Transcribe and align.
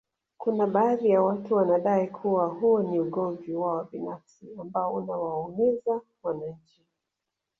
Kuna 0.37 0.67
baadhi 0.67 1.09
ya 1.09 1.21
watu 1.21 1.55
wanadai 1.55 2.07
kuwa 2.07 2.47
huo 2.47 2.83
ni 2.83 2.99
ugomvi 2.99 3.53
wao 3.55 3.87
binafsi 3.91 4.47
ambao 4.61 4.93
unawaumiza 4.93 6.01
wananchi 6.23 6.81